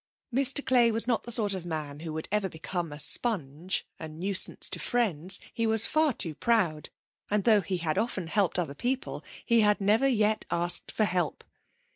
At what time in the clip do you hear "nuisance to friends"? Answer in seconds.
4.09-5.39